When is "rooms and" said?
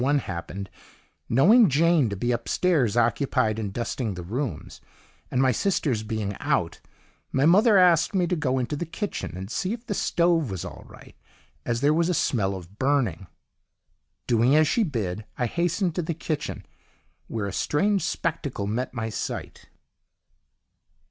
4.23-5.39